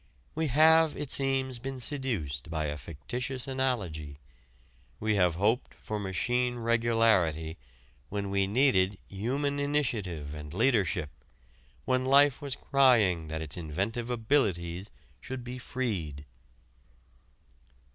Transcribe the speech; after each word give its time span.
We 0.33 0.47
have, 0.47 0.97
it 0.97 1.11
seems, 1.11 1.59
been 1.59 1.79
seduced 1.79 2.49
by 2.49 2.65
a 2.65 2.77
fictitious 2.79 3.47
analogy: 3.47 4.17
we 4.99 5.13
have 5.13 5.35
hoped 5.35 5.75
for 5.75 5.99
machine 5.99 6.55
regularity 6.55 7.59
when 8.09 8.31
we 8.31 8.47
needed 8.47 8.97
human 9.09 9.59
initiative 9.59 10.33
and 10.33 10.55
leadership, 10.55 11.11
when 11.85 12.03
life 12.03 12.41
was 12.41 12.55
crying 12.55 13.27
that 13.27 13.43
its 13.43 13.57
inventive 13.57 14.09
abilities 14.09 14.89
should 15.19 15.43
be 15.43 15.59
freed. 15.59 16.25